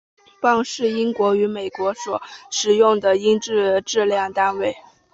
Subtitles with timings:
[0.41, 2.19] 磅是英国与美国所
[2.49, 4.75] 使用的英制质量单位。